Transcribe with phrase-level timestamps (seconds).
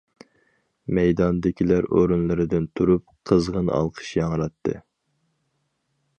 [0.97, 4.79] مەيداندىكىلەر ئورۇنلىرىدىن تۇرۇپ، قىزغىن ئالقىش ياڭراتتى.